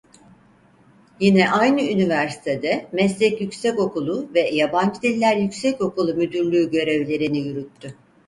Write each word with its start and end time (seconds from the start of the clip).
Yine 1.19 1.51
aynı 1.51 1.81
üniversitede 1.81 2.87
Meslek 2.91 3.41
Yüksekokulu 3.41 4.29
ve 4.35 4.41
Yabancı 4.49 5.01
Diller 5.01 5.37
Yüksekokulu 5.37 6.13
Müdürlüğü 6.15 6.71
görevlerini 6.71 7.37
yürüttü. 7.39 7.95